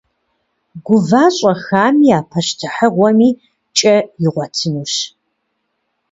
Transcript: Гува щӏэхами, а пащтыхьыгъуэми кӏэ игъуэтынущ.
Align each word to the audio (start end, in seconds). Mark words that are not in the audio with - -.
Гува 0.85 1.25
щӏэхами, 1.35 2.09
а 2.17 2.19
пащтыхьыгъуэми 2.29 3.29
кӏэ 3.77 3.95
игъуэтынущ. 4.25 4.93